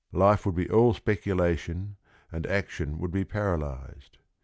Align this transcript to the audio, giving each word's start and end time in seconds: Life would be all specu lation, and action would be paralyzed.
Life 0.13 0.47
would 0.47 0.55
be 0.55 0.67
all 0.67 0.95
specu 0.95 1.35
lation, 1.37 1.93
and 2.31 2.47
action 2.47 2.97
would 2.97 3.11
be 3.11 3.23
paralyzed. 3.23 4.17